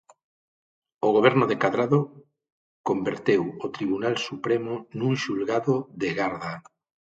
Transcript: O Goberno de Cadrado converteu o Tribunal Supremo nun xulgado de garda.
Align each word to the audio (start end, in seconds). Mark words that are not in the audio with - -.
O 1.07 1.09
Goberno 1.15 1.45
de 1.47 1.59
Cadrado 1.63 1.99
converteu 2.89 3.43
o 3.65 3.67
Tribunal 3.75 4.15
Supremo 4.27 4.73
nun 4.99 5.13
xulgado 5.23 5.75
de 6.01 6.09
garda. 6.19 6.53